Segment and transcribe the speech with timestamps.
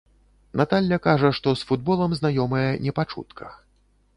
[0.61, 3.51] Наталля кажа, што з футболам знаёмая не па чутках.